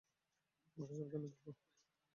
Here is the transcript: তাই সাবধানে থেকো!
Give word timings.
তাই 0.77 0.95
সাবধানে 0.97 1.27
থেকো! 1.33 1.49